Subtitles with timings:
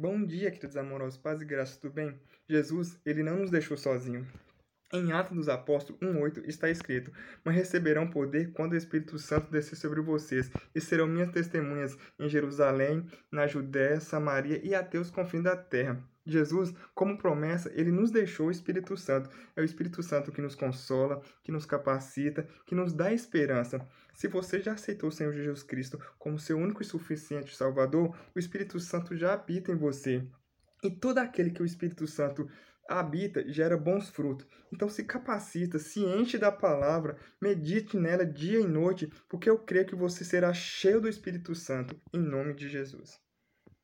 [0.00, 2.18] Bom dia, queridos amorosos, paz e graça, tudo bem?
[2.48, 4.26] Jesus, ele não nos deixou sozinho.
[4.92, 7.12] Em Atos dos Apóstolos 1,8 está escrito:
[7.44, 12.28] Mas receberão poder quando o Espírito Santo descer sobre vocês, e serão minhas testemunhas em
[12.28, 16.02] Jerusalém, na Judéia, Samaria e até os confins da terra.
[16.26, 19.30] Jesus, como promessa, ele nos deixou o Espírito Santo.
[19.54, 23.86] É o Espírito Santo que nos consola, que nos capacita, que nos dá esperança.
[24.12, 28.38] Se você já aceitou o Senhor Jesus Cristo como seu único e suficiente Salvador, o
[28.40, 30.26] Espírito Santo já habita em você.
[30.82, 32.48] E todo aquele que o Espírito Santo
[32.88, 34.46] habita gera bons frutos.
[34.72, 39.86] Então se capacita, se enche da palavra, medite nela dia e noite, porque eu creio
[39.86, 43.18] que você será cheio do Espírito Santo, em nome de Jesus.